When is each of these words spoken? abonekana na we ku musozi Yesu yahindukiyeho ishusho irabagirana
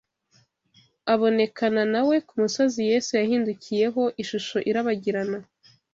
abonekana 1.13 1.81
na 1.93 2.01
we 2.07 2.15
ku 2.27 2.33
musozi 2.41 2.79
Yesu 2.91 3.11
yahindukiyeho 3.19 4.03
ishusho 4.21 4.57
irabagirana 4.69 5.37